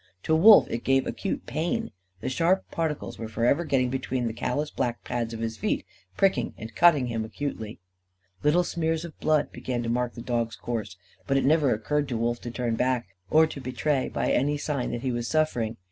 [0.23, 1.91] To Wolf it gave acute pain.
[2.21, 5.85] The sharp particles were forever getting between the callous black pads of his feet,
[6.17, 7.77] pricking and cutting him acutely.
[8.41, 12.17] Little smears of blood began to mark the dog's course; but it never occurred to
[12.17, 15.77] Wolf to turn back, or to betray by any sign that he was suffering.